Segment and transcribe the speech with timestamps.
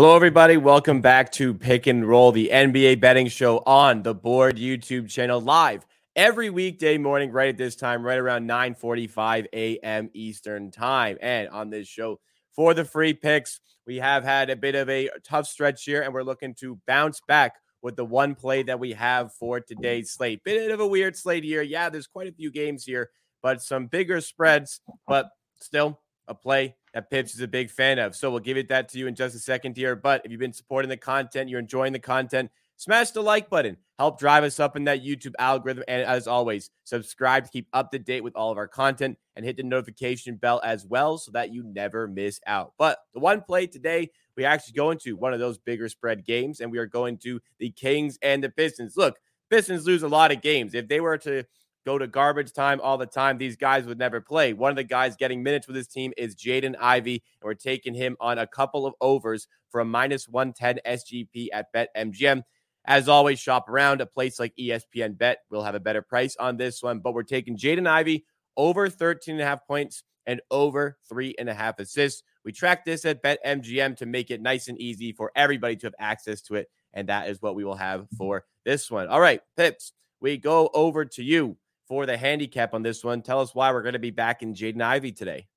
[0.00, 0.56] Hello, everybody.
[0.56, 5.42] Welcome back to Pick and Roll, the NBA betting show on the Board YouTube channel,
[5.42, 5.84] live
[6.16, 10.08] every weekday morning, right at this time, right around 9:45 a.m.
[10.14, 11.18] Eastern time.
[11.20, 12.18] And on this show,
[12.56, 16.14] for the free picks, we have had a bit of a tough stretch here, and
[16.14, 20.42] we're looking to bounce back with the one play that we have for today's slate.
[20.44, 21.60] Bit of a weird slate here.
[21.60, 23.10] Yeah, there's quite a few games here,
[23.42, 25.28] but some bigger spreads, but
[25.60, 28.16] still a play that Pips is a big fan of.
[28.16, 29.94] So we'll give it that to you in just a second here.
[29.96, 33.76] But if you've been supporting the content, you're enjoying the content, smash the like button.
[33.98, 35.84] Help drive us up in that YouTube algorithm.
[35.86, 39.44] And as always, subscribe to keep up to date with all of our content and
[39.44, 42.72] hit the notification bell as well so that you never miss out.
[42.78, 46.60] But the one play today, we actually go into one of those bigger spread games,
[46.60, 48.96] and we are going to the Kings and the Pistons.
[48.96, 49.16] Look,
[49.50, 50.74] Pistons lose a lot of games.
[50.74, 51.44] If they were to
[51.84, 53.38] go to garbage time all the time.
[53.38, 54.52] These guys would never play.
[54.52, 57.94] One of the guys getting minutes with his team is Jaden Ivey, and we're taking
[57.94, 62.42] him on a couple of overs for a minus 110 SGP at BetMGM.
[62.86, 65.38] As always, shop around a place like ESPN Bet.
[65.50, 68.24] We'll have a better price on this one, but we're taking Jaden Ivey
[68.56, 72.22] over 13 and a half points and over three and a half assists.
[72.44, 75.94] We track this at BetMGM to make it nice and easy for everybody to have
[75.98, 76.68] access to it.
[76.92, 79.08] And that is what we will have for this one.
[79.08, 81.56] All right, Pips, we go over to you
[81.90, 83.20] for the handicap on this one.
[83.20, 85.48] Tell us why we're going to be back in Jaden Ivey today.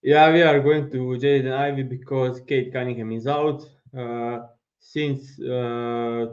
[0.00, 3.64] Yeah, we are going to Jaden Ivey because Cade Cunningham is out.
[3.98, 4.46] Uh,
[4.78, 6.26] since uh,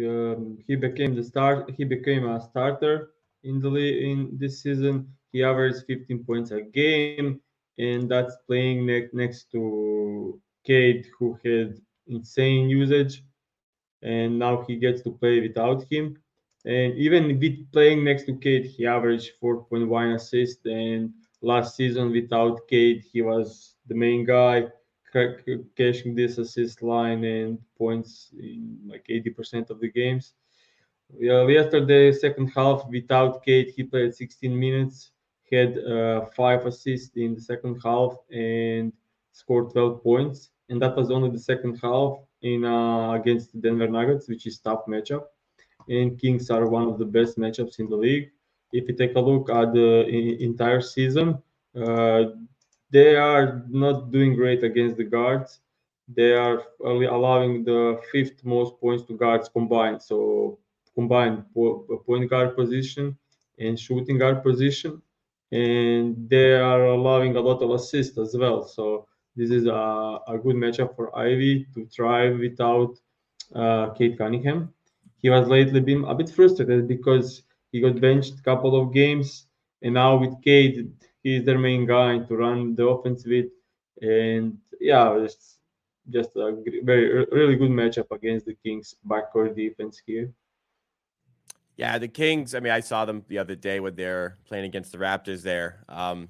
[0.00, 3.12] um, he became the start, he became a starter
[3.44, 3.68] in the
[4.10, 5.06] in this season.
[5.30, 7.40] He averaged 15 points a game,
[7.78, 11.78] and that's playing ne- next to Cade, who had
[12.08, 13.22] insane usage,
[14.02, 16.16] and now he gets to play without him.
[16.64, 20.64] And even with playing next to Cade, he averaged 4.1 assists.
[20.66, 24.66] And last season without Cade, he was the main guy
[25.76, 30.34] catching this assist line and points in like 80% of the games.
[31.18, 35.10] Yesterday, second half without Cade, he played 16 minutes,
[35.50, 38.92] had uh, five assists in the second half, and
[39.32, 40.50] scored 12 points.
[40.68, 44.60] And that was only the second half in uh, against the Denver Nuggets, which is
[44.60, 45.24] tough matchup
[45.88, 48.30] and Kings are one of the best matchups in the league.
[48.72, 50.06] If you take a look at the
[50.40, 51.38] entire season,
[51.76, 52.24] uh,
[52.90, 55.60] they are not doing great against the guards.
[56.14, 60.02] They are only allowing the fifth most points to guards combined.
[60.02, 60.58] So
[60.94, 63.16] combined point guard position
[63.58, 65.00] and shooting guard position,
[65.52, 68.64] and they are allowing a lot of assists as well.
[68.64, 72.98] So this is a, a good matchup for Ivey to thrive without
[73.54, 74.72] uh, Cade Cunningham
[75.22, 77.42] he was lately been a bit frustrated because
[77.72, 79.46] he got benched a couple of games,
[79.82, 80.92] and now with Cade,
[81.22, 83.46] he's their main guy to run the offense with.
[84.00, 85.58] And yeah, it's
[86.08, 90.32] just a very really good matchup against the Kings backcourt defense here.
[91.76, 92.54] Yeah, the Kings.
[92.54, 95.42] I mean, I saw them the other day when they're playing against the Raptors.
[95.42, 96.28] There, um,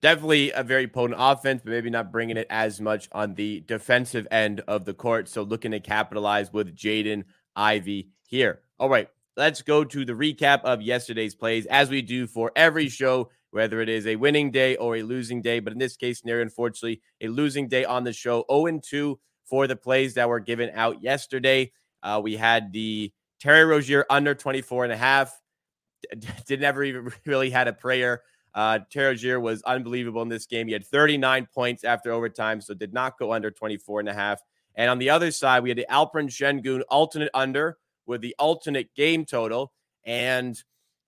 [0.00, 4.26] definitely a very potent offense, but maybe not bringing it as much on the defensive
[4.30, 5.28] end of the court.
[5.28, 8.60] So looking to capitalize with Jaden Ivey here.
[8.78, 12.88] All right, let's go to the recap of yesterday's plays as we do for every
[12.88, 15.60] show, whether it is a winning day or a losing day.
[15.60, 18.44] But in this case scenario, unfortunately, a losing day on the show.
[18.50, 21.72] 0 2 for the plays that were given out yesterday.
[22.02, 25.40] Uh, we had the Terry Rozier under 24 and a half.
[26.46, 28.22] Did never even really had a prayer.
[28.54, 30.66] Uh, Terry Rozier was unbelievable in this game.
[30.66, 34.40] He had 39 points after overtime, so did not go under 24 and a half.
[34.74, 38.94] And on the other side, we had the Alperen Sengun alternate under with the alternate
[38.94, 39.72] game total.
[40.04, 40.60] And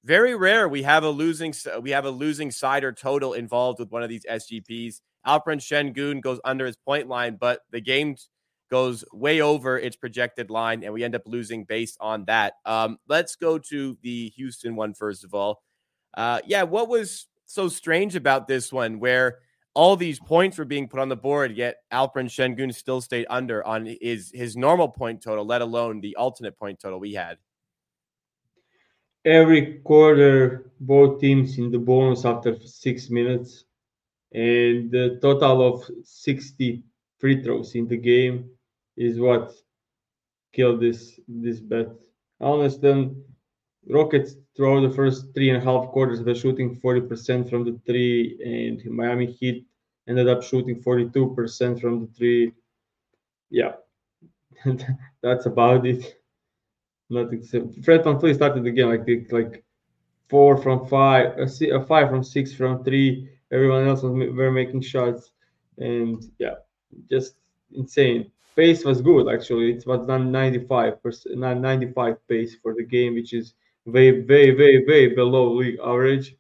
[0.05, 3.91] very rare we have a losing we have a losing side or total involved with
[3.91, 5.01] one of these SGPs.
[5.27, 8.17] Alperen Sengun goes under his point line, but the game
[8.71, 12.55] goes way over its projected line, and we end up losing based on that.
[12.65, 15.63] Um, let's go to the Houston one first of all.
[16.17, 19.39] Uh, yeah, what was so strange about this one where
[19.79, 23.65] all these points were being put on the board, yet Alperen Sengun still stayed under
[23.65, 27.39] on his his normal point total, let alone the alternate point total we had.
[29.25, 33.65] every quarter both teams in the bonus after six minutes
[34.33, 36.83] and the total of 60
[37.19, 38.51] free throws in the game
[38.97, 39.53] is what
[40.53, 41.89] killed this this bet.
[42.41, 43.11] Honestly,
[43.89, 48.39] Rockets throughout the first three and a half quarters they're shooting 40% from the three,
[48.45, 49.67] and Miami Heat
[50.09, 52.53] ended up shooting 42% from the three.
[53.51, 53.73] Yeah,
[55.23, 56.21] that's about it.
[57.11, 57.43] Nothing.
[57.83, 59.65] Fred VanVleet started the game like like
[60.29, 63.31] four from five, uh, a, a uh, five from six from three.
[63.51, 65.31] Everyone else was were making shots,
[65.79, 66.57] and yeah,
[67.09, 67.37] just
[67.73, 68.31] insane.
[68.57, 69.73] Pace was good actually.
[69.73, 73.55] It was 95 percent, 95 pace for the game, which is
[73.93, 76.37] way, way, way, way below league average.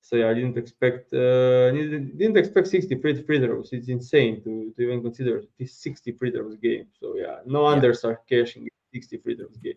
[0.00, 3.70] So yeah, I didn't expect uh, didn't, didn't expect 60 free, free throws.
[3.72, 6.86] It's insane to, to even consider this 60 free throws game.
[6.98, 9.74] So yeah, no unders are cashing 60 free throws game.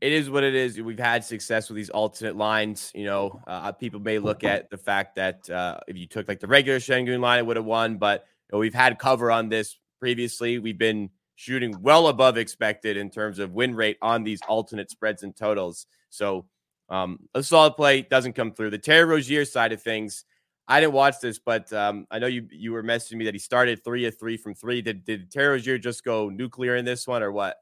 [0.00, 0.80] It is what it is.
[0.80, 2.92] We've had success with these alternate lines.
[2.94, 6.40] You know, uh, people may look at the fact that uh, if you took like
[6.40, 7.96] the regular Sengun line, it would have won.
[7.96, 10.58] But you know, we've had cover on this previously.
[10.58, 15.22] We've been shooting well above expected in terms of win rate on these alternate spreads
[15.22, 15.86] and totals.
[16.10, 16.46] So
[16.88, 18.70] um, a solid play doesn't come through.
[18.70, 20.24] The Terry Rozier side of things,
[20.66, 23.38] I didn't watch this, but um, I know you you were messaging me that he
[23.38, 24.82] started three of three from three.
[24.82, 27.56] Did did Terry Rozier just go nuclear in this one or what?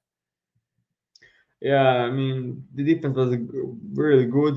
[1.60, 3.36] Yeah, I mean the defense was
[3.92, 4.54] really good.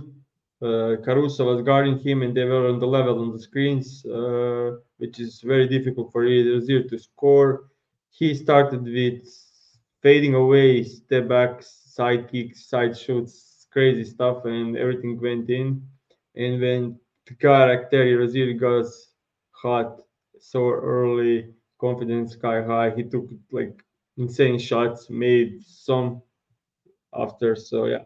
[0.62, 4.78] Uh, Caruso was guarding him, and they were on the level on the screens, uh,
[4.98, 7.70] which is very difficult for Rozier to score
[8.12, 9.28] he started with
[10.02, 15.82] fading away, step backs, side kicks, side shoots, crazy stuff, and everything went in.
[16.36, 18.86] And when the Terry Rozier got
[19.52, 20.02] hot
[20.40, 23.84] so early, confidence sky high, he took like
[24.18, 26.22] insane shots, made some
[27.14, 27.56] after.
[27.56, 28.04] So yeah.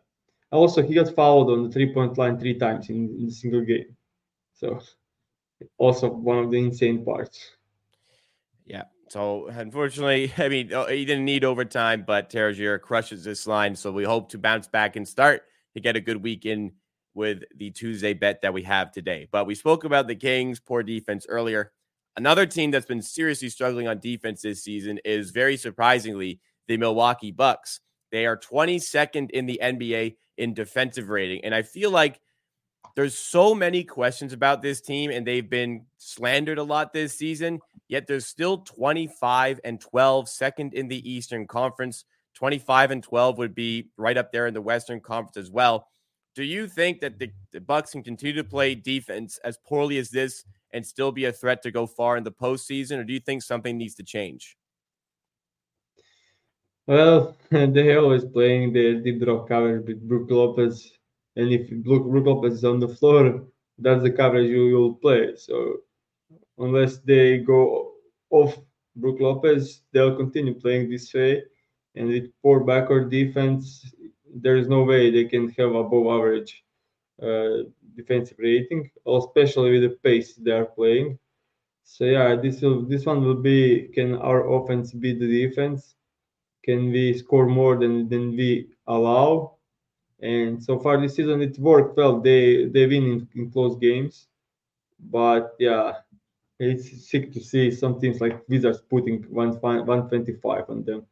[0.51, 3.95] Also, he got fouled on the three-point line three times in, in single game.
[4.53, 4.79] So
[5.77, 7.51] also one of the insane parts.
[8.65, 8.83] Yeah,
[9.13, 13.75] so unfortunately, I mean, uh, he didn't need overtime, but Terzier crushes this line.
[13.75, 15.43] So we hope to bounce back and start
[15.75, 16.71] to get a good week in
[17.13, 19.27] with the Tuesday bet that we have today.
[19.31, 21.71] But we spoke about the Kings' poor defense earlier.
[22.17, 27.31] Another team that's been seriously struggling on defense this season is very surprisingly the Milwaukee
[27.31, 27.81] Bucks.
[28.11, 31.45] They are 22nd in the NBA in defensive rating.
[31.45, 32.19] And I feel like
[32.95, 37.59] there's so many questions about this team, and they've been slandered a lot this season.
[37.87, 42.05] Yet there's still 25 and 12, second in the Eastern Conference.
[42.35, 45.87] 25 and 12 would be right up there in the Western Conference as well.
[46.35, 50.09] Do you think that the, the Bucks can continue to play defense as poorly as
[50.09, 53.19] this and still be a threat to go far in the postseason, or do you
[53.19, 54.57] think something needs to change?
[56.87, 60.91] Well, they're always playing their deep drop coverage with Brook Lopez,
[61.35, 63.43] and if Brook, Lopez is on the floor,
[63.79, 65.35] that's the coverage you will play.
[65.35, 65.77] So
[66.57, 67.91] unless they go
[68.29, 68.57] off
[68.95, 71.43] Brook Lopez, they'll continue playing this way.
[71.95, 73.93] And with poor backward defense,
[74.33, 76.63] there is no way they can have above average
[77.21, 77.63] uh,
[77.95, 81.17] defensive rating, especially with the pace they are playing.
[81.83, 85.95] So yeah, this will this one will be can our offense beat the defense?
[86.63, 89.52] Can we score more than than we allow?
[90.23, 92.21] And so far this season it worked well.
[92.21, 94.27] They they win in, in close games,
[94.97, 95.95] but yeah,
[96.59, 101.05] it's sick to see some teams like Wizards putting 125 on them.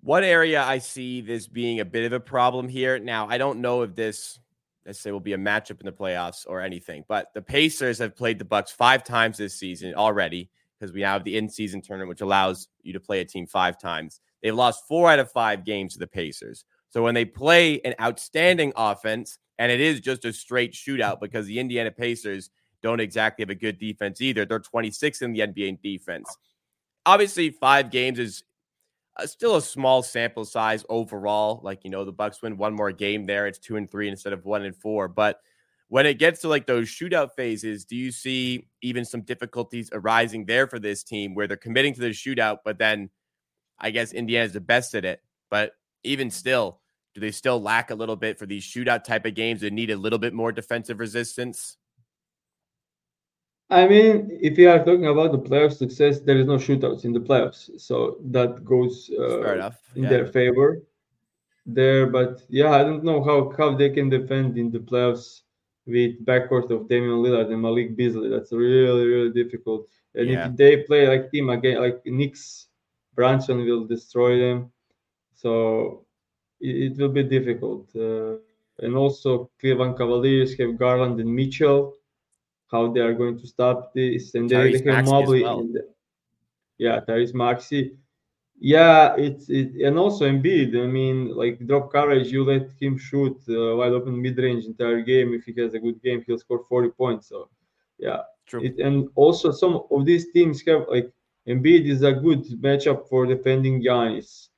[0.00, 2.98] One area I see this being a bit of a problem here.
[2.98, 4.38] Now, I don't know if this,
[4.86, 8.16] let's say, will be a matchup in the playoffs or anything, but the Pacers have
[8.16, 12.08] played the Bucks five times this season already because we now have the in-season tournament,
[12.08, 14.22] which allows you to play a team five times.
[14.42, 16.64] They've lost four out of five games to the Pacers.
[16.90, 21.46] So when they play an outstanding offense, and it is just a straight shootout because
[21.46, 22.50] the Indiana Pacers
[22.82, 24.44] don't exactly have a good defense either.
[24.44, 26.34] They're 26 in the NBA in defense.
[27.06, 28.42] Obviously, five games is
[29.18, 31.60] uh, still a small sample size overall.
[31.62, 34.32] Like you know, the Bucks win one more game there; it's two and three instead
[34.32, 35.08] of one and four.
[35.08, 35.40] But
[35.88, 40.46] when it gets to like those shootout phases, do you see even some difficulties arising
[40.46, 43.10] there for this team where they're committing to the shootout, but then
[43.78, 45.20] I guess Indiana's the best at it.
[45.50, 45.72] But
[46.04, 46.79] even still,
[47.14, 49.90] do they still lack a little bit for these shootout type of games that need
[49.90, 51.76] a little bit more defensive resistance?
[53.70, 57.12] I mean, if you are talking about the playoff success, there is no shootouts in
[57.12, 60.08] the playoffs, so that goes uh, in yeah.
[60.08, 60.82] their favor
[61.64, 62.06] there.
[62.06, 65.42] But yeah, I don't know how how they can defend in the playoffs
[65.86, 68.28] with backcourt of Damian Lillard and Malik Beasley.
[68.28, 69.88] That's really really difficult.
[70.16, 70.48] And yeah.
[70.48, 72.66] if they play like team again, like Knicks,
[73.14, 74.72] Brunson will destroy them.
[75.34, 76.06] So
[76.60, 77.88] it, it will be difficult.
[77.94, 78.36] Uh,
[78.78, 81.94] and also, Cleveland Cavaliers have Garland and Mitchell.
[82.70, 85.42] How they are going to stop this, and they, they have Mobley.
[85.42, 85.64] Well.
[85.64, 85.88] The,
[86.78, 87.96] yeah, Tyrese Maxey.
[88.60, 90.76] Yeah, it's it, and also Embiid.
[90.76, 95.00] I mean, like drop coverage, you let him shoot uh, wide open mid range entire
[95.00, 95.34] game.
[95.34, 97.28] If he has a good game, he'll score 40 points.
[97.28, 97.48] So,
[97.98, 98.64] yeah, True.
[98.64, 101.12] It, and also some of these teams have like
[101.46, 104.48] Embiid is a good matchup for defending Giannis.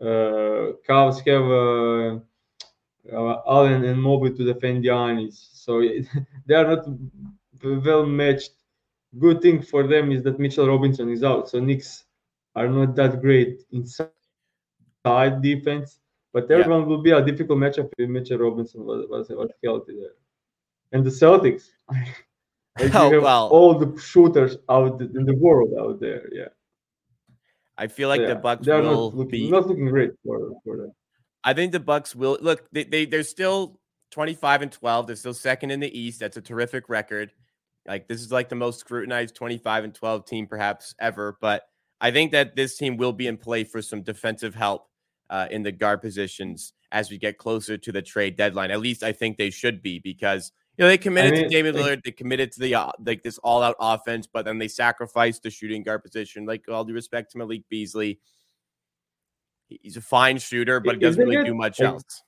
[0.00, 6.06] Uh, Cavs have uh, uh, Allen and Mobley to defend Giannis, so it,
[6.46, 6.86] they are not
[7.62, 8.52] well matched.
[9.18, 12.04] Good thing for them is that Mitchell Robinson is out, so Knicks
[12.56, 14.10] are not that great inside
[15.42, 16.00] defense.
[16.32, 16.86] But everyone yeah.
[16.88, 20.16] will be a difficult matchup if Mitchell Robinson was, was, was healthy there.
[20.90, 22.26] And the Celtics, like
[22.94, 26.28] oh, well, all the shooters out in the world out there.
[26.32, 26.48] Yeah.
[27.76, 30.76] I feel like yeah, the Bucks will not looking, be not looking great for, for
[30.76, 30.92] them.
[31.42, 32.68] I think the Bucks will look.
[32.72, 33.80] They, they they're still
[34.12, 35.06] 25 and 12.
[35.06, 36.20] They're still second in the East.
[36.20, 37.32] That's a terrific record.
[37.86, 41.36] Like this is like the most scrutinized 25 and 12 team perhaps ever.
[41.40, 41.64] But
[42.00, 44.88] I think that this team will be in play for some defensive help
[45.30, 48.70] uh, in the guard positions as we get closer to the trade deadline.
[48.70, 51.48] At least I think they should be because you know they committed I mean, to
[51.48, 54.68] David Lillard, they committed to the uh, like this all out offense, but then they
[54.68, 56.46] sacrificed the shooting guard position.
[56.46, 58.20] Like all due respect to Malik Beasley,
[59.68, 62.22] he's a fine shooter, but he doesn't really get, do much like, else.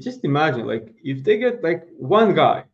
[0.00, 2.64] Just imagine, like if they get like one guy,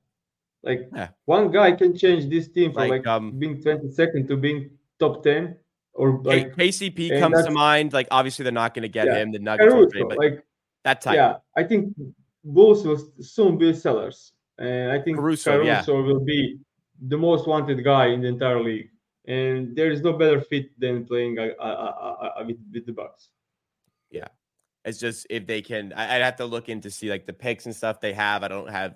[0.62, 1.08] like yeah.
[1.24, 5.22] one guy can change this team from like, like um, being 22nd to being top
[5.24, 5.56] 10
[5.94, 7.92] or like KCP comes to mind.
[7.92, 9.32] Like obviously they're not going to get yeah, him.
[9.32, 10.44] The Nuggets, Caruso, trade, but like
[10.84, 11.16] that type.
[11.16, 11.94] Yeah, I think
[12.44, 16.06] Bulls will soon be sellers, and I think Caruso, Caruso yeah.
[16.06, 16.58] will be
[17.08, 18.90] the most wanted guy in the entire league.
[19.26, 23.30] And there is no better fit than playing uh, uh, uh, with, with the Bucks.
[24.10, 24.28] Yeah,
[24.84, 25.92] it's just if they can.
[25.94, 28.42] I'd have to look into see like the picks and stuff they have.
[28.42, 28.94] I don't have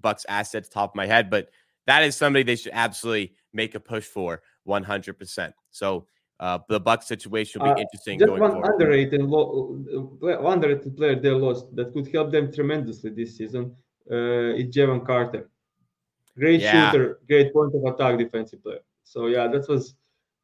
[0.00, 1.50] Bucks assets top of my head, but
[1.86, 5.52] that is somebody they should absolutely make a push for 100%.
[5.70, 6.06] So
[6.40, 8.18] uh, the Bucks situation will be uh, interesting.
[8.18, 8.72] Just one forward.
[8.72, 9.78] underrated, lo-
[10.22, 13.76] uh, underrated player they lost that could help them tremendously this season
[14.10, 15.48] uh, is Jevon Carter.
[16.36, 16.90] Great yeah.
[16.90, 18.80] shooter, great point of attack defensive player.
[19.04, 19.94] So yeah, that was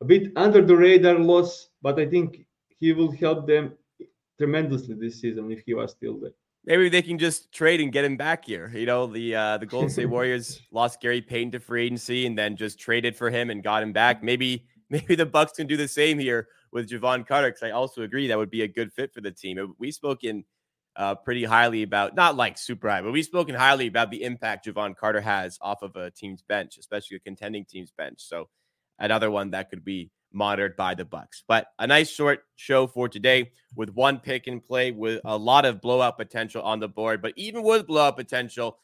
[0.01, 2.47] a bit under the radar loss, but I think
[2.79, 3.73] he will help them
[4.39, 6.33] tremendously this season if he was still there.
[6.65, 8.73] Maybe they can just trade and get him back here.
[8.75, 12.37] You know, the uh, the Golden State Warriors lost Gary Payton to free agency and
[12.37, 14.23] then just traded for him and got him back.
[14.23, 18.03] Maybe maybe the Bucks can do the same here with Jevon Carter because I also
[18.03, 19.75] agree that would be a good fit for the team.
[19.79, 20.45] We spoke spoken
[20.97, 24.67] uh, pretty highly about, not like super high, but we've spoken highly about the impact
[24.67, 28.23] Jevon Carter has off of a team's bench, especially a contending team's bench.
[28.23, 28.49] So
[28.99, 31.43] another one that could be monitored by the Bucks.
[31.47, 35.65] But a nice short show for today with one pick and play with a lot
[35.65, 37.23] of blowout potential on the board.
[37.23, 38.79] But even with blowout potential,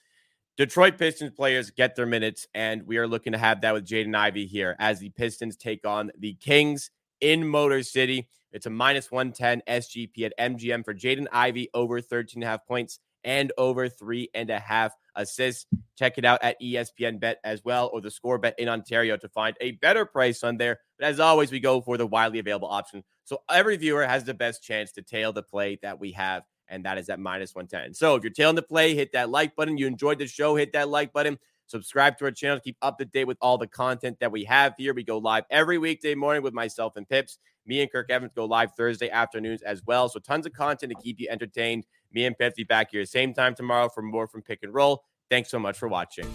[0.57, 4.14] Detroit Pistons players get their minutes, and we are looking to have that with Jaden
[4.14, 6.90] Ivey here as the Pistons take on the Kings
[7.23, 8.29] in Motor City.
[8.52, 12.67] It's a minus 110 SGP at MGM for Jaden Ivey over 13 and a half
[12.67, 15.64] points and over three and a half assists.
[15.97, 19.29] Check it out at ESPN Bet as well, or the Score Bet in Ontario to
[19.29, 20.81] find a better price on there.
[20.99, 23.05] But as always, we go for the widely available option.
[23.25, 26.87] So every viewer has the best chance to tail the play that we have and
[26.87, 27.95] that is at minus 110.
[27.95, 29.76] So if you're tailing the play, hit that like button.
[29.76, 31.38] You enjoyed the show, hit that like button.
[31.73, 34.45] Subscribe to our channel to keep up to date with all the content that we
[34.45, 34.93] have here.
[34.93, 37.38] We go live every weekday morning with myself and Pips.
[37.64, 40.11] Me and Kirk Evans go live Thursday afternoons as well.
[40.11, 41.87] So tons of content to keep you entertained.
[42.12, 45.02] Me and Pips be back here same time tomorrow for more from Pick and Roll.
[45.31, 46.26] Thanks so much for watching.